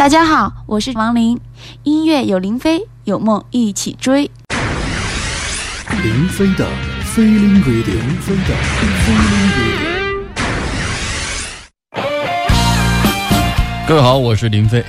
[0.00, 1.38] 大家好，我是王琳，
[1.82, 4.22] 音乐有林飞，有梦一起追。
[6.02, 6.66] 林飞的
[7.14, 8.54] Feeling Radio，林飞的
[9.04, 9.92] Feeling Radio。
[13.86, 14.82] 各位好，我是林飞。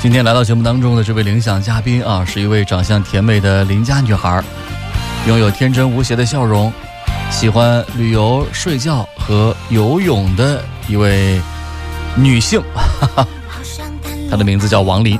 [0.00, 4.42] 今天来到节目当中的这位领奖嘉宾啊，是一位长相甜美的邻家女孩，
[5.28, 6.72] 拥有天真无邪的笑容，
[7.30, 11.40] 喜欢旅游、睡觉和游泳的一位
[12.16, 12.60] 女性。
[12.74, 13.28] 哈哈。
[14.30, 15.18] 她的名字叫王林。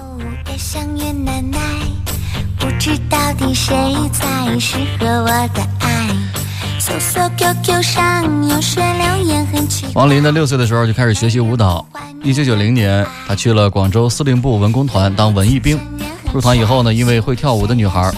[9.95, 11.87] 王林呢，六岁的时候就开始学习舞蹈。
[12.23, 15.79] 一九九零年，他去了广州司令部文工团当文艺兵。
[16.33, 18.13] 入团以后呢，因为会跳舞的女孩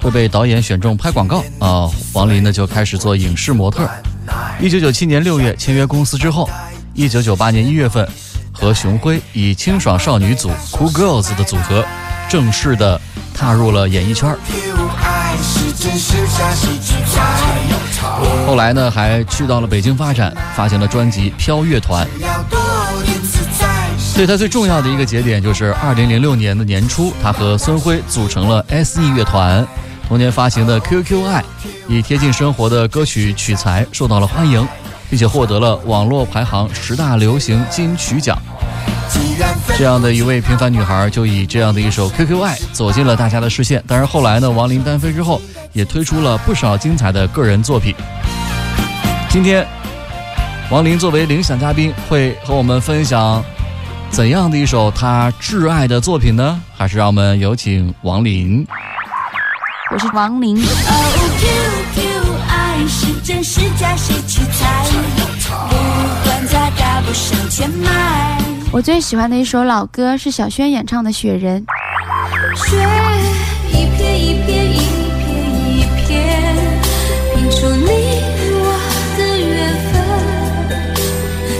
[0.00, 3.88] 会被导演选中拍广告啊，王林呢就开始做影视模特。
[4.60, 6.48] 一九九七年六月签约公司之后，
[6.94, 8.06] 一九九八年一月份。
[8.62, 11.84] 和熊辉以清爽少女组 Cool Girls 的组合，
[12.28, 13.00] 正式的
[13.34, 14.36] 踏入了演艺圈。
[18.46, 22.06] 后来呢，还去到了北京发展，发行了专辑《飘乐团》。
[24.14, 29.66] 对他最重要的一个节点，就是二零零六年的年初，他和孙辉组成了 S.E 乐团。
[30.06, 31.40] 同年发行的《QQ 爱》，
[31.88, 34.64] 以贴近生活的歌曲取材，受到了欢迎。
[35.10, 38.34] 并且获得了网络排行十大流行金曲奖。
[39.76, 43.82] 这样的一位平凡女孩，就以这样的一首《QQ 爱》走进了大家的视线。
[43.86, 45.40] 但是，后来呢，王林单飞之后，
[45.72, 47.94] 也推出了不少精彩的个人作品。
[49.28, 49.66] 今天，
[50.70, 53.42] 王林作为领奖嘉宾，会和我们分享
[54.10, 56.60] 怎样的一首他挚爱的作品呢？
[56.76, 58.66] 还是让我们有请王林。
[59.92, 60.62] 我是王林。
[62.88, 64.84] 是真是假，谁去猜？
[65.70, 65.76] 不
[66.24, 68.51] 管再大步向前迈。
[68.72, 71.62] 我最喜欢的一首老歌是小轩演唱的《雪人》。
[72.56, 72.78] 雪
[73.68, 74.78] 一片一片一
[75.18, 75.28] 片
[75.68, 76.56] 一片，
[77.34, 77.90] 拼出你
[78.56, 78.72] 我
[79.18, 80.00] 的缘分。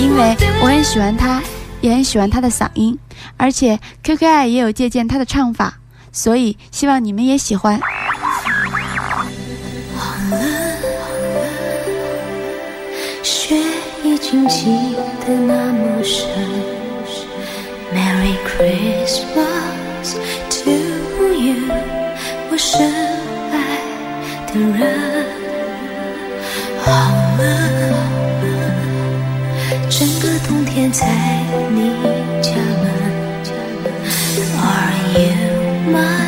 [0.00, 1.42] 因为我很喜欢他，
[1.82, 2.98] 也很喜欢他的嗓音，
[3.36, 5.74] 而且 QQ 爱也有借鉴他的唱法，
[6.12, 7.78] 所以希望你们也喜欢。
[13.22, 13.58] 雪
[14.02, 14.96] 已经记
[15.26, 16.26] 得那么深
[18.22, 20.14] ，Merry Christmas
[20.48, 20.70] to
[21.34, 21.56] you，
[22.50, 22.88] 我深
[23.50, 23.54] 爱
[24.46, 24.80] 的人。
[26.84, 26.86] 好
[27.38, 27.40] 了，
[29.90, 31.04] 整个冬天在
[31.70, 31.78] 你
[32.40, 32.50] 家
[32.82, 32.84] 门
[34.60, 35.26] ，Are you
[35.90, 36.21] my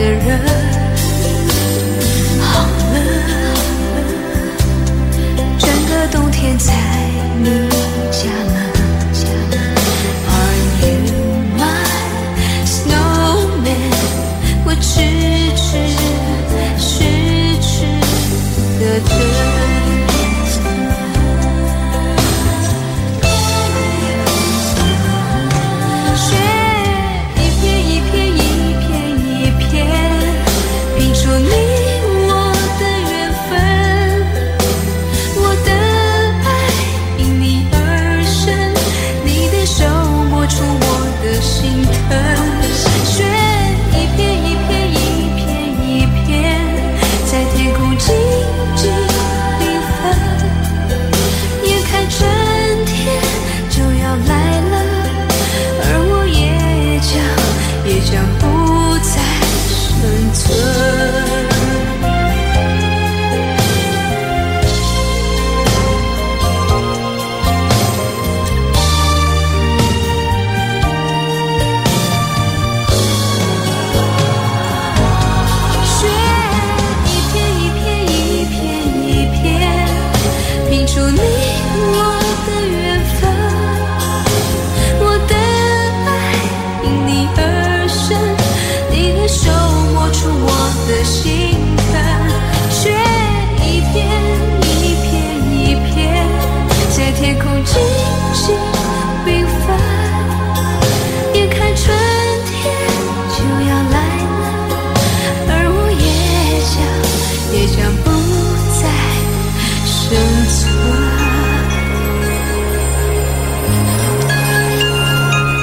[0.00, 0.49] 别人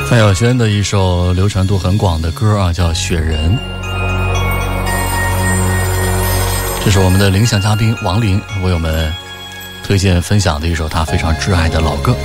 [0.10, 3.52] 范晓萱的一首流传度很广的歌啊，叫《雪人》。
[6.82, 9.14] 这是我们的铃响嘉宾王林为我们
[9.84, 12.16] 推荐分享的一首他非常挚爱的老歌。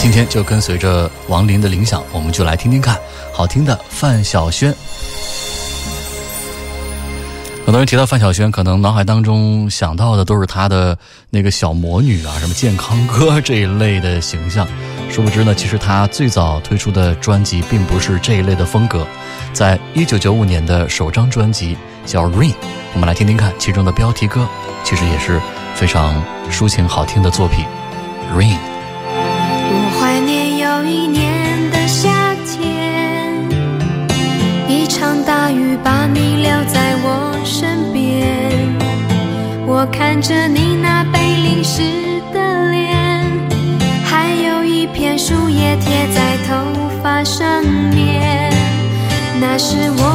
[0.00, 2.96] 今天就跟随着王林的铃响，我们就来听听看
[3.34, 4.72] 好听的范晓萱。
[7.66, 10.96] 很多人提到范晓萱，可能脑海当中想到的都是她的
[11.28, 14.64] 那个小魔女啊，什么健康歌这一类的形象。
[15.10, 19.06] 殊不知呢，其实他最早推出的专辑并不是这一类的风格。
[19.52, 21.76] 在一九九五年的首张专辑
[22.06, 22.50] 叫《Rain》，
[22.92, 24.46] 我们来听听看其中的标题歌，
[24.84, 25.40] 其实也是
[25.74, 27.64] 非常抒情好听的作品，
[28.38, 28.54] 《Rain》。
[29.70, 33.48] 我怀念有一年的夏天，
[34.68, 38.28] 一场大雨把你留在我身边，
[39.66, 40.67] 我看着你
[49.68, 50.07] 是我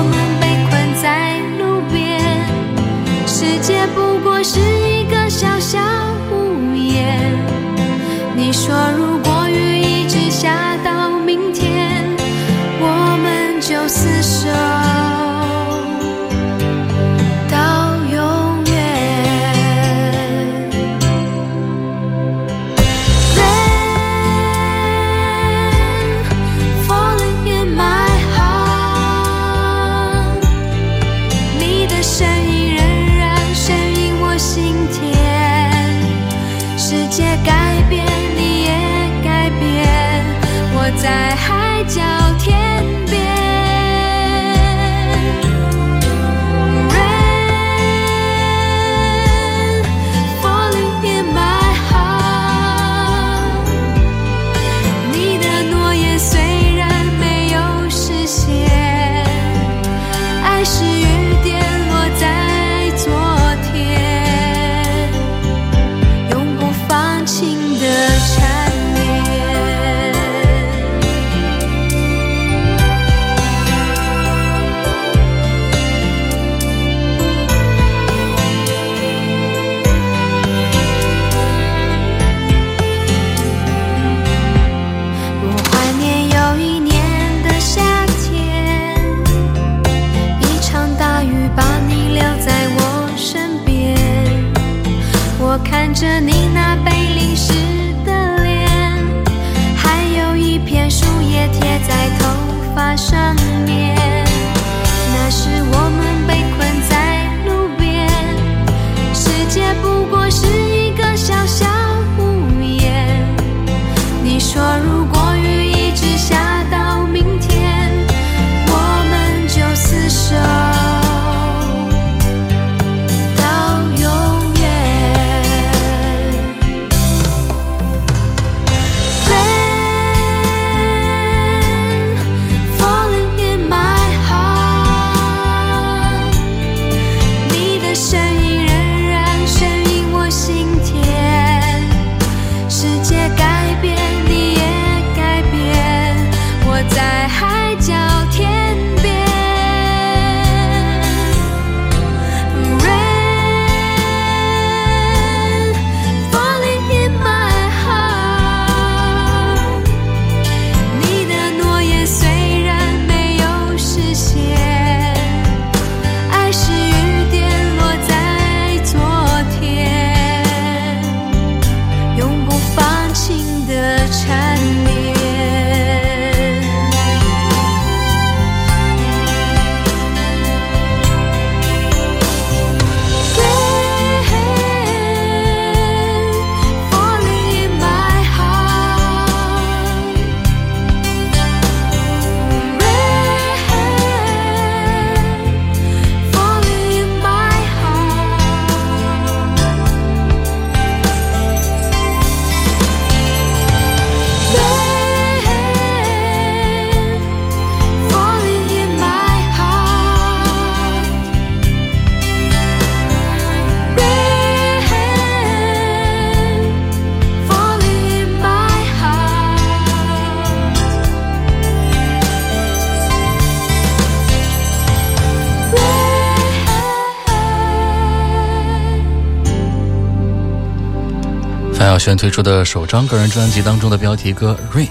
[232.04, 234.88] 范晓萱推出的首张个人专辑当中的标题歌《Rain》。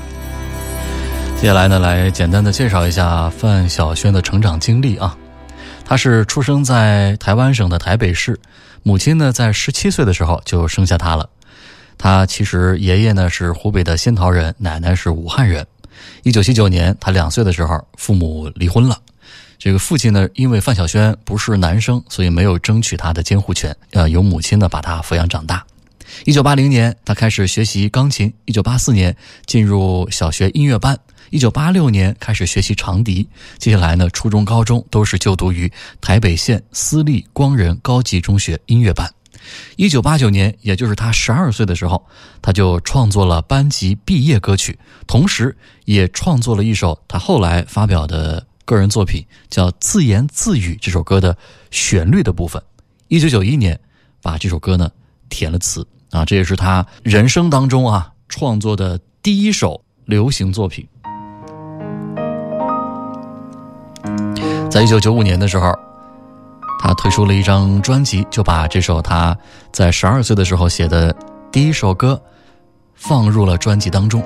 [1.39, 5.15] 接下来呢，来简单的介绍一下范晓萱的成长经历啊。
[5.85, 8.41] 她是出生在台湾省的台北市，
[8.83, 11.29] 母亲呢在十七岁的时候就生下她了。
[11.99, 15.67] 她其实爷爷呢是湖北的仙桃人，奶奶是武汉人。
[16.23, 18.97] 一九七九年，她两岁的时候，父母离婚了。
[19.59, 25.63] 这个父亲呢，因为范晓萱不是男生，所以没有争取她的监护权，呃，由母亲呢把她抚养长大。
[26.25, 28.33] 一九八零年，他开始学习钢琴。
[28.45, 29.17] 一九八四年
[29.47, 30.99] 进入小学音乐班。
[31.31, 33.27] 一九八六年开始学习长笛，
[33.59, 39.11] 接下来呢，初中、高中都是就读于台北县私立光仁高级中学音乐班。
[39.77, 42.07] 一九八九年，也就是他十二岁的时候，
[42.41, 51.37] 他就创作了班级毕业歌曲，同时也创作了一首他后来发表的个人作品，叫《自言自语》这首歌的
[51.71, 52.63] 旋律的部分。
[53.09, 53.81] 一九九一年，
[54.21, 54.91] 把这首歌呢
[55.29, 60.87] 填了词啊，这也是他人生当中啊创作的第一首流行作品。
[64.71, 65.75] 在一九九五年的时候，
[66.81, 69.37] 他推出了一张专辑，就把这首他
[69.73, 71.17] 在十二岁的时候写的
[71.51, 72.21] 第一首歌
[72.95, 74.23] 放入了专辑当中，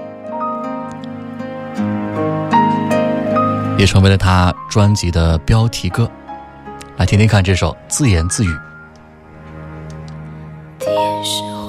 [3.78, 6.11] 也成为了他专辑的标题歌。
[6.97, 8.49] 来听听看这首《自言自语》。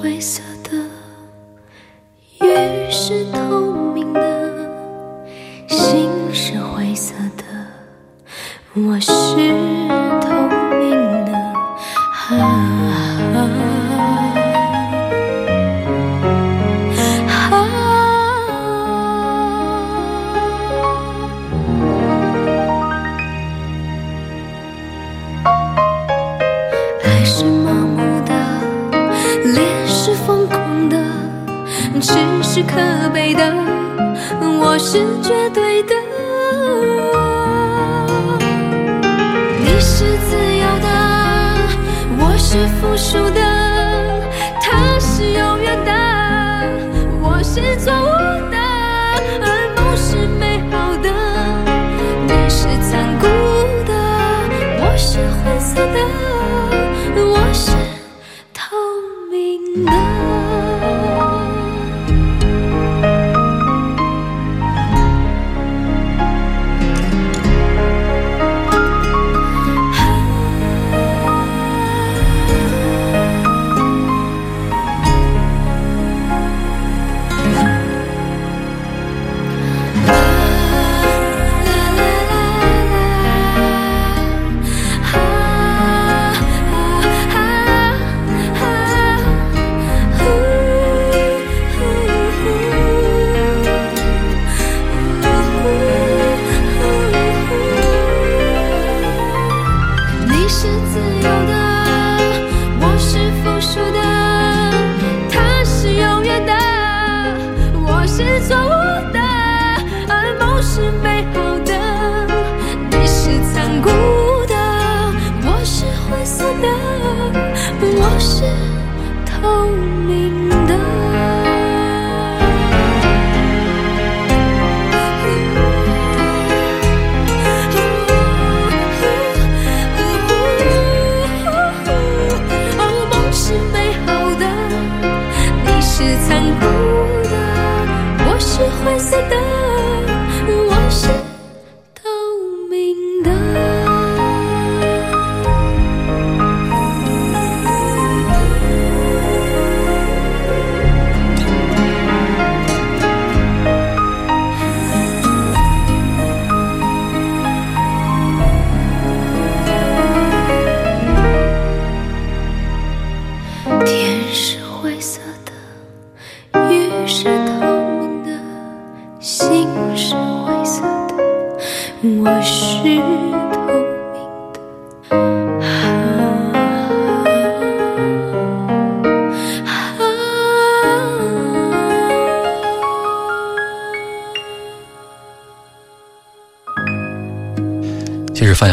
[0.00, 0.70] 灰色的，
[2.40, 3.67] 雨是透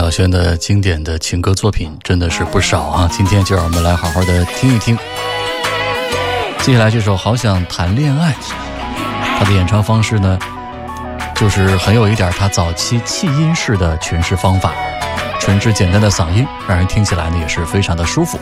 [0.05, 3.09] 小轩的经典的情歌作品真的是不少啊！
[3.11, 4.95] 今天就让我们来好好的听一听。
[6.59, 8.31] 接下来这首《好想谈恋爱》，
[9.39, 10.37] 他的演唱方式呢，
[11.33, 14.75] 就是很有一点他早期气音式的诠释方法，
[15.39, 18.39] 纯质简单的嗓音，让人听起来呢也是非常的舒服。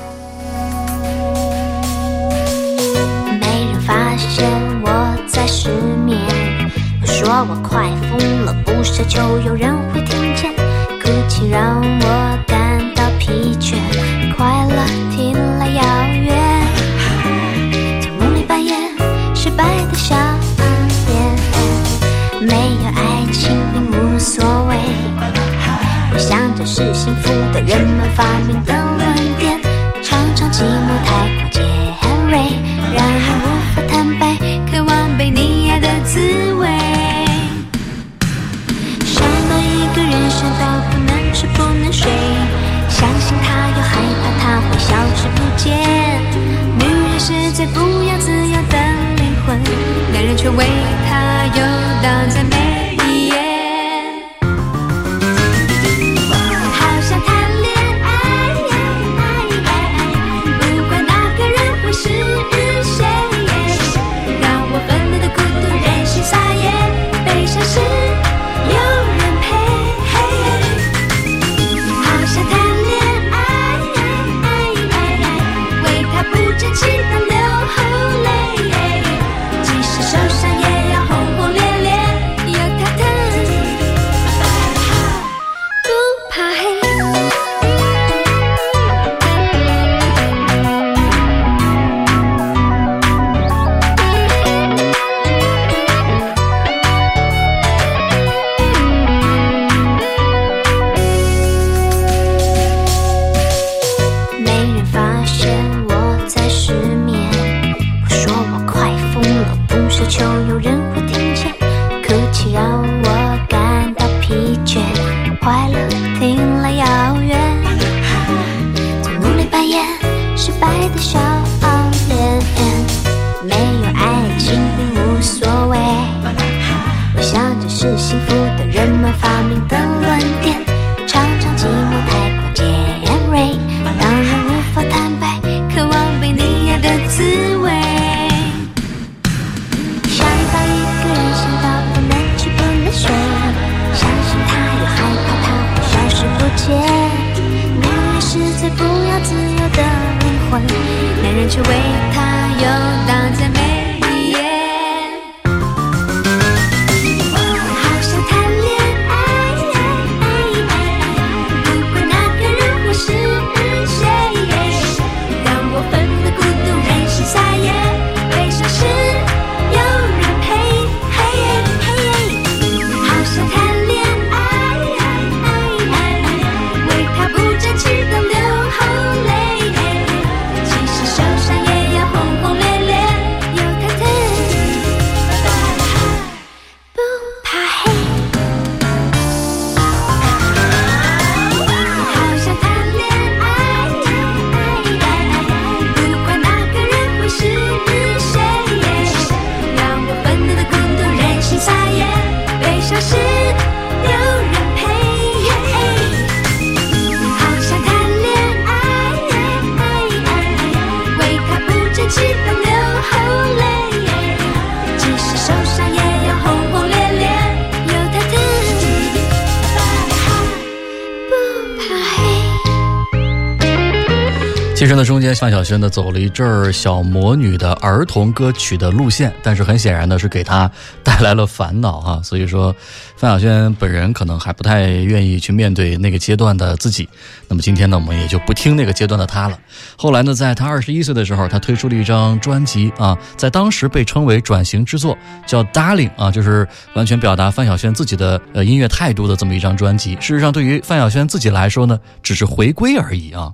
[224.84, 230.70] 这一生的中间范晓萱呢走了一阵儿小魔女的儿童歌曲的路线但是很显然呢是给她
[231.06, 232.76] 带来了烦恼哈所以说
[233.16, 237.08] 范晓萱本人可能还不太愿意去面对那个阶段的自己。
[237.48, 239.58] 那么今天呢我们也就不听那个阶段的她了。
[239.96, 245.18] 后来呢在她二十一岁的时候她推出了一张专辑啊在当时被称为转型之作
[245.48, 250.16] 叫 darling 啊就是完全表达范晓萱自己的呃音乐态度的这么一张专辑。
[250.16, 253.54] 事实上对于范晓萱自己来说呢只是回归而已啊。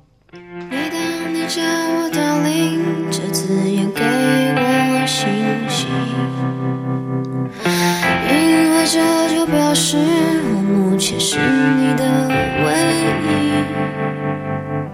[9.91, 12.27] 是我目前是你的
[12.63, 12.69] 唯
[13.25, 13.25] 一。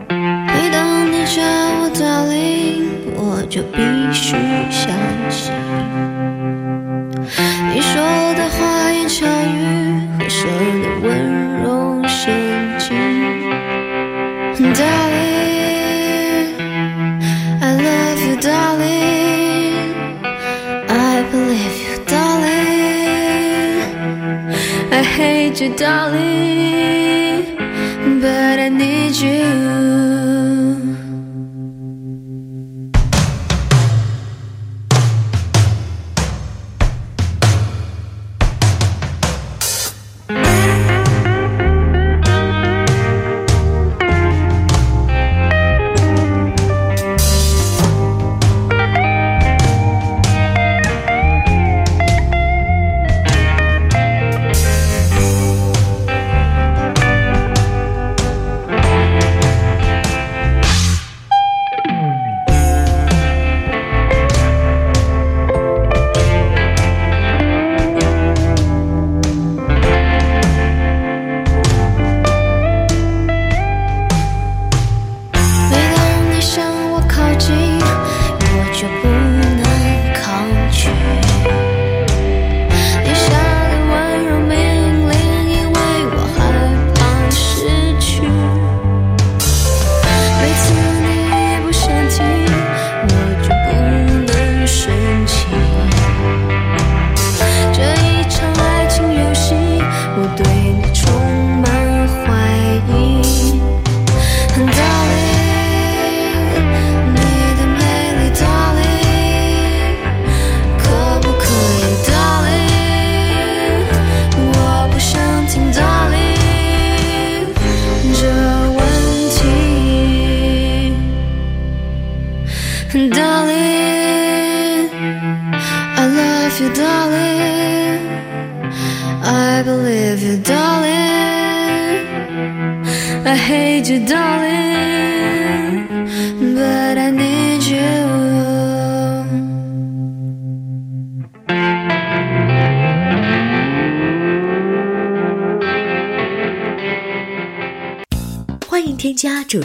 [0.07, 1.43] 每当你叫
[1.81, 3.81] 我 darling 我就必
[4.13, 4.37] 须
[4.71, 4.95] 相
[5.29, 5.44] 信。
[24.97, 27.57] I hate you, darling,
[28.21, 29.84] but I need you.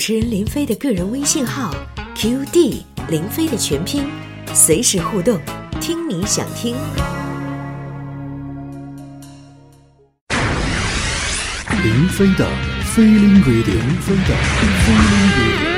[0.01, 1.71] 持人林飞的个人微信号
[2.17, 4.09] QD 林飞的全拼，
[4.55, 5.39] 随时互动，
[5.79, 6.75] 听你想听。
[11.85, 12.49] 林飞的
[12.95, 15.69] 飞林 radio，林飞的飞林 radio。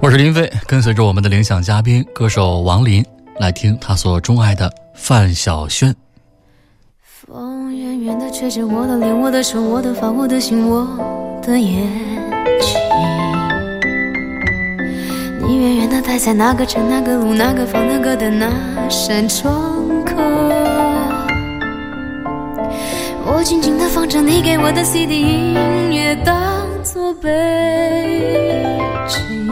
[0.00, 3.04] 我是林飞，跟随着我们的领奖嘉宾歌手王林
[3.38, 5.94] 来听他所钟爱的范晓萱。
[8.40, 10.86] 风远远地吹着我的脸，我的手，我的发，我的心，我
[11.42, 11.82] 的眼
[12.58, 12.80] 睛。
[15.46, 18.48] 你远远地待在那个城、那个路、那个房、那个的那
[18.88, 19.52] 扇窗
[20.06, 20.14] 口。
[23.26, 26.34] 我静静地放着你给我的 CD 音乐，当
[26.82, 27.28] 作背
[29.06, 29.48] 景，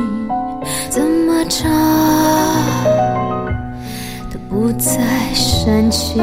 [0.89, 1.71] 怎么唱
[4.33, 4.99] 都不再
[5.35, 6.23] 煽情。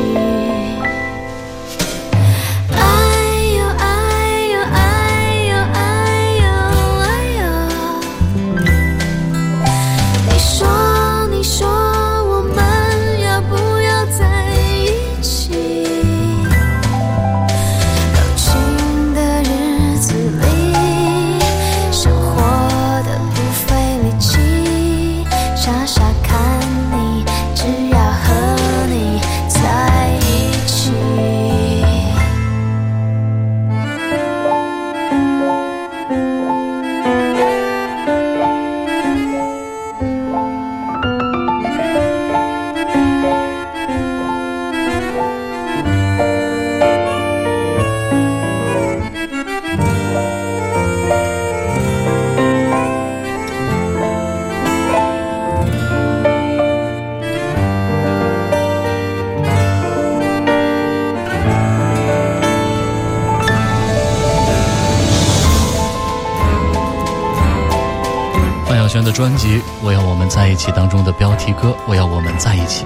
[71.61, 72.85] 歌《我要我们在一起》，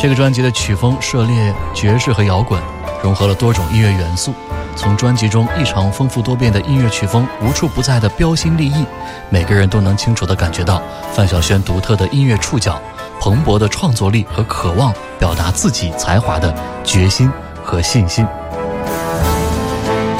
[0.00, 2.60] 这个专辑的曲风涉猎爵士和摇滚，
[3.02, 4.34] 融合了多种音乐元素。
[4.76, 8.84] 从专辑中异常丰富多变的音乐曲风无处不在的标新立异，
[9.30, 10.82] 每个人都能清楚地感觉到
[11.14, 12.78] 范晓萱独特的音乐触角、
[13.18, 16.54] 蓬勃的创作力和渴望表达自己才华的
[16.84, 17.30] 决心
[17.64, 18.26] 和信心。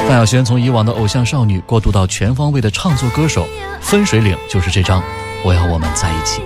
[0.07, 3.43] 范晓萱从以往的偶像少女过渡到全方位的唱作歌手，
[3.79, 4.99] 《分水岭》就是这张
[5.43, 6.41] 《我要我们在一起》。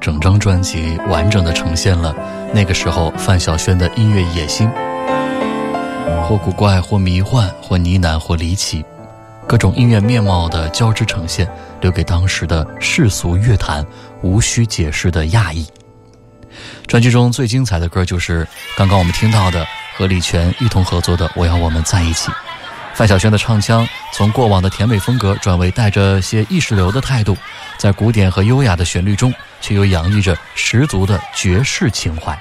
[0.00, 2.14] 整张专辑完整的呈现了
[2.54, 4.68] 那个时候范晓萱的音乐野心，
[6.26, 8.82] 或古怪，或迷幻，或呢喃，或离奇。
[9.46, 11.46] 各种音乐面貌的交织呈现，
[11.82, 13.84] 留给当时的世俗乐坛
[14.22, 15.66] 无需解释的讶异。
[16.86, 22.30] 专辑中最精彩的歌就是刚刚我们听到的和李泉一同合作的《我要我们在一起》。
[22.94, 27.36] 范晓萱的唱腔从过往的甜美风格转为带着些意识流的态度，
[27.80, 32.38] 在古典和优雅的旋律中，却又洋溢着十足的爵士情怀。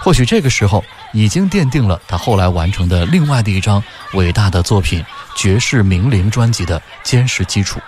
[0.00, 0.82] 或许这个时候
[1.12, 5.04] 已经奠定了他后来完成的另外的一张伟大的作品
[5.38, 7.80] 《爵士名伶》专辑的坚实基础，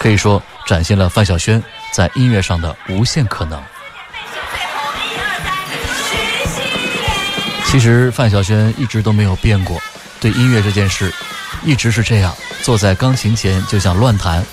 [0.00, 1.62] 可以说展现了范晓萱
[1.92, 3.62] 在音乐上的无限可能。
[7.66, 9.80] 其实范晓萱一直都没有变过。
[10.18, 11.14] 对音乐这件事，
[11.62, 14.44] 一直是这样，坐在钢琴前就想乱弹，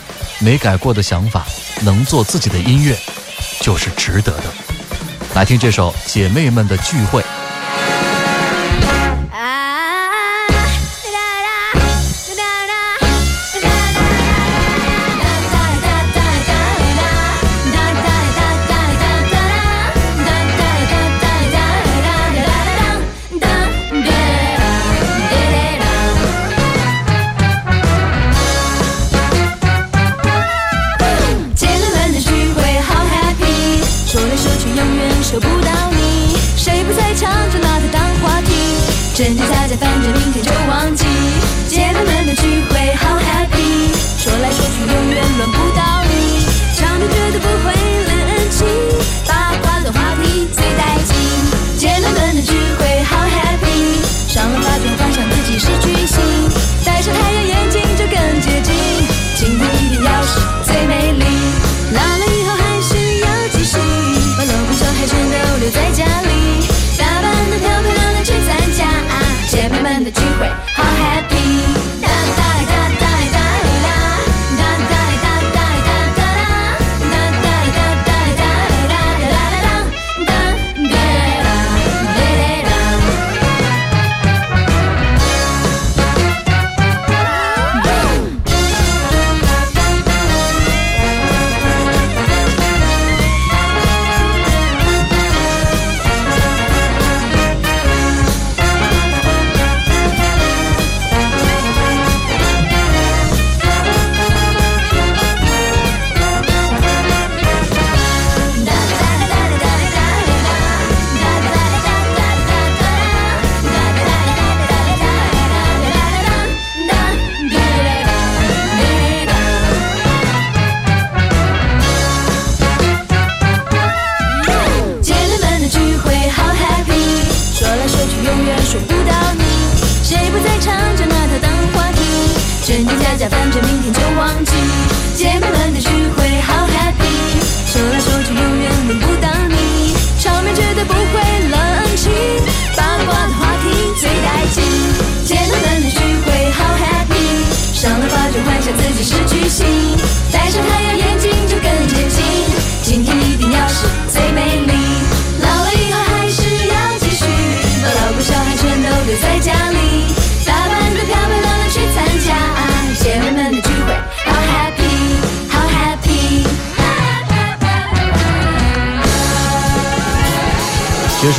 [0.42, 1.46] 没改过的想法，
[1.82, 2.98] 能做自己的音乐，
[3.60, 4.44] 就是值得的。
[5.36, 7.22] 来听这首《姐妹们的聚会》。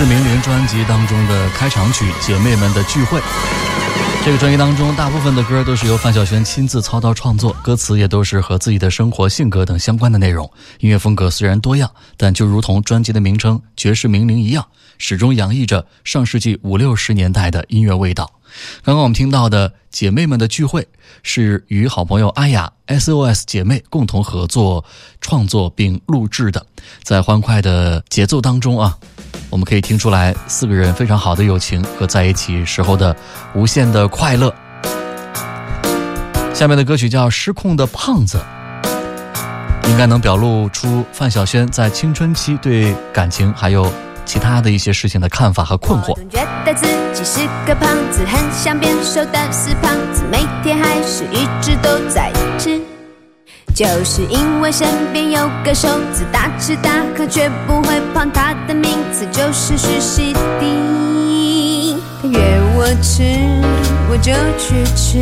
[0.01, 3.21] 爵士名伶专辑当中的开场曲《姐妹们的聚会》，
[4.25, 10.51] 这个专辑当中大部分的歌都是由范晓萱亲自操刀创作，歌词也都是和自己的生活、性格等相关的内容。
[10.79, 18.33] 音乐风格虽然多样，但就如同专辑的名称《爵士名伶》一样，始终洋溢着上世纪五六十年代的音乐味道。
[18.83, 20.81] 刚刚我们听到的《姐妹们的聚会》
[21.23, 24.83] 是与好朋友阿雅 SOS 姐妹共同合作
[25.21, 26.65] 创作并录制的，
[27.03, 28.97] 在欢快的节奏当中啊。
[29.51, 33.15] 我们可以听出来四个人非常好的友情和在一起时候的
[33.53, 34.55] 无限的快乐。
[36.55, 38.39] 下面的歌曲叫《失控的胖子》，
[39.89, 43.91] 应该能表露出范晓萱在青春期对感情还有
[44.25, 46.15] 其他的一些事情的看法和困惑。
[46.15, 52.81] 总觉得自己是个胖子，很想变瘦的死胖子，每天还是一直都在吃。
[53.81, 61.97] 就是因为身边有个瘦子，大吃大喝却不会胖，他的名字就是徐熙娣。
[62.21, 62.39] 他约
[62.77, 63.23] 我吃，
[64.11, 65.17] 我就去吃，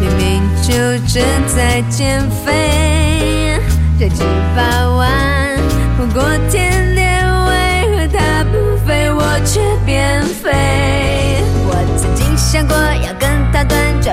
[0.00, 0.72] 明明就
[1.12, 3.60] 正在减肥，
[3.98, 4.22] 这几
[4.56, 5.58] 百万
[5.96, 7.50] 不过甜点，为
[7.90, 11.42] 何他不肥，我却变肥？
[11.66, 14.12] 我曾经想过要跟他断交，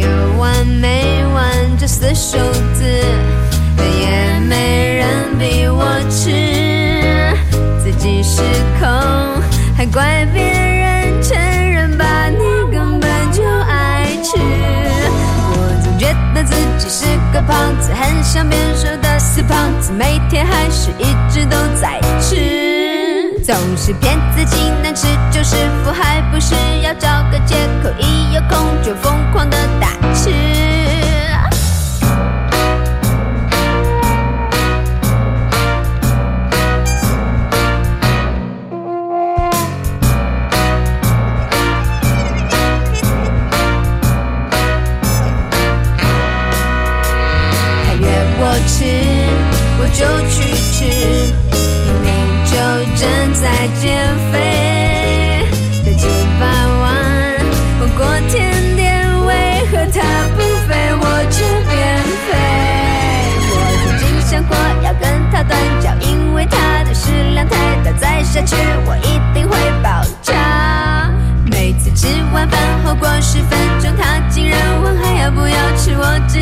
[0.00, 0.08] 有
[0.38, 1.44] 完没完
[1.78, 2.38] 这四手
[2.74, 2.84] 字，
[3.76, 6.30] 也没人比我吃，
[7.82, 8.42] 自己失
[8.78, 8.88] 控
[9.76, 11.36] 还怪别人承
[11.70, 12.38] 认吧，你
[12.70, 14.36] 根本就爱吃。
[15.50, 22.36] 我总觉得自己是个胖子，很像变瘦的死胖子，每天还是一直都在吃，
[23.48, 29.88] 总是骗自己能吃就是福，还不是要找个借口，一有空就疯狂的打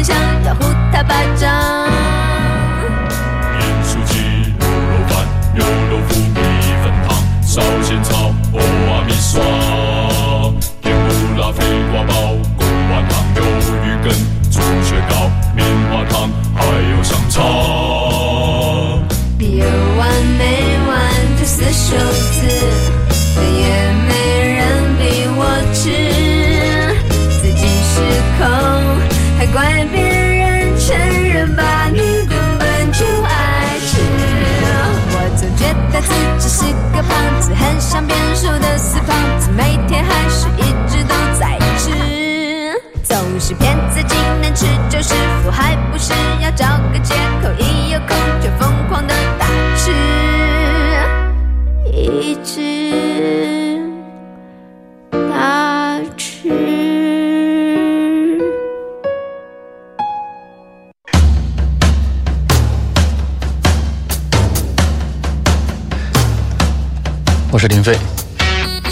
[0.07, 0.61] 想要呼
[0.93, 2.36] 他巴掌。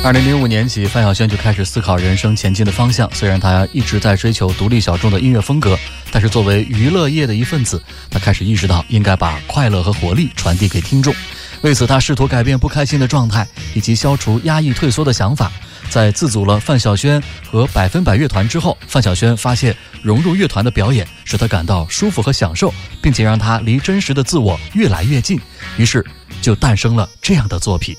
[0.05, 3.11] 二零零五年起，范晓萱就开始思考人生前进的方向。
[3.15, 5.79] 虽然她一直在追求独立小众的音乐风格，
[6.13, 11.15] 但是作为娱乐业的一份子，她开始意识到应该把快乐和活力传递给听众。
[11.63, 15.51] 为此，她试图改变不开心的状态，以及消除压抑退缩的想法。
[15.89, 25.41] 在自组了范晓萱和百分百乐团之后，范晓萱发现融入乐团的表演使她感到舒服和享受，并且让她离真实的自我越来越近。
[25.79, 26.05] 于是，
[26.43, 27.97] 就诞生了这样的作品。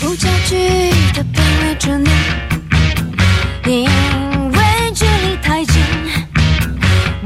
[0.00, 2.10] 不着急的卑微着你，
[3.66, 4.58] 因为
[4.94, 5.82] 距离太近，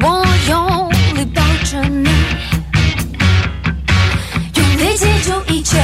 [0.01, 2.09] 我用力抱着你，
[4.55, 5.83] 用力记住一切，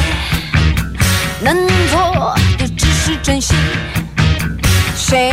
[1.40, 1.56] 能
[1.90, 3.56] 做的只是真心。
[4.96, 5.32] 谁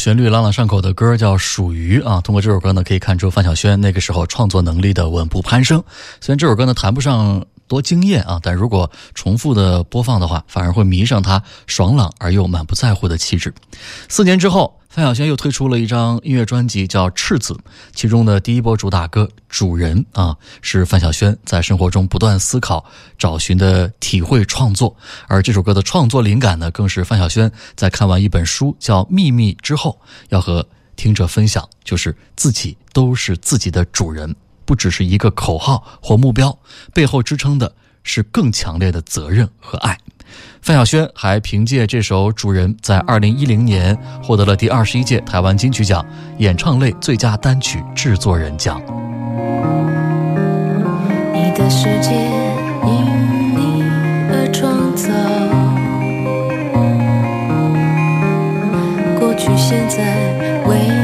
[0.00, 5.84] 旋律朗朗上口的歌叫《属于》啊，通过这首歌呢，可以看出范晓萱那个时候创作能力的稳步攀升。
[6.22, 13.52] 虽然这首歌呢谈不上多惊艳啊，但如果重复的播放的话，反而会迷上她爽朗而又满不在乎的气质。
[14.08, 14.79] 四年之后。
[14.90, 17.54] 范晓萱又推出了一张音乐专辑，叫《赤子》，
[17.94, 22.84] 其中的第一波主打歌《主人》啊，是范晓萱在生活中不断思考、
[23.16, 24.96] 找寻的体会创作。
[25.28, 30.66] 而这首歌的创作灵感呢，更是范晓萱在看完一本书叫《秘密》之后，要和
[30.96, 34.34] 听者分享，就是自己都是自己的主人，
[34.64, 36.58] 不只是一个口号或目标，
[36.92, 39.96] 背后支撑的是更强烈的责任和爱。
[40.62, 46.04] 范晓萱还凭借这首《主人》在二零一零年获得了第二十一届台湾金曲奖
[46.36, 48.78] 演唱类最佳单曲制作人奖。
[51.32, 52.10] 你的世界
[52.84, 52.90] 因
[53.56, 53.82] 你
[54.30, 55.08] 而创造，
[59.18, 60.99] 过去、现在、未来